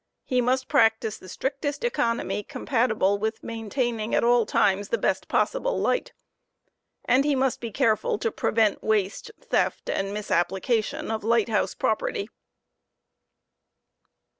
[0.25, 5.79] He must practice the strictest economy compatible with maintaining at all times the best possible
[5.79, 6.11] light;
[7.05, 12.29] and he must be careful to prevent waste, theft, or misapplication of light house property.